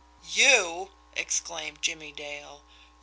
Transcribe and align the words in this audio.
"You!" 0.31 0.89
exclaimed 1.15 1.83
Jimmie 1.83 2.11
Dale. 2.11 2.63